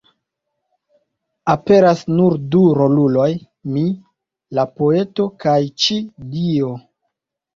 Aperas 1.53 1.99
nur 2.13 2.37
du 2.55 2.61
roluloj: 2.79 3.27
"mi", 3.75 3.83
la 4.59 4.65
poeto; 4.79 5.27
kaj 5.45 5.55
"ci", 5.83 5.99
Dio. 6.33 6.73